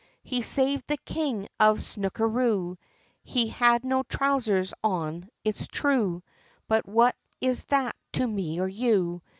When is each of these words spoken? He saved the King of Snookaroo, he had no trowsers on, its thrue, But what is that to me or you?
He 0.23 0.41
saved 0.41 0.87
the 0.87 0.97
King 0.97 1.47
of 1.59 1.77
Snookaroo, 1.77 2.77
he 3.21 3.49
had 3.49 3.85
no 3.85 4.01
trowsers 4.01 4.73
on, 4.83 5.29
its 5.43 5.67
thrue, 5.67 6.23
But 6.67 6.87
what 6.87 7.15
is 7.39 7.65
that 7.65 7.95
to 8.13 8.25
me 8.25 8.59
or 8.59 8.67
you? 8.67 9.21